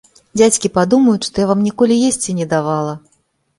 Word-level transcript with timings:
Дзядзькі 0.37 0.71
падумаюць, 0.77 1.27
што 1.29 1.45
я 1.45 1.51
вам 1.53 1.63
ніколі 1.67 1.99
есці 2.09 2.37
не 2.41 2.51
давала! 2.57 2.99